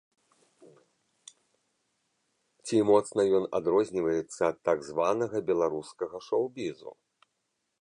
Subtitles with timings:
[2.65, 6.91] Ці моцна ён адрозніваецца ад так званага беларускага шоў-бізу?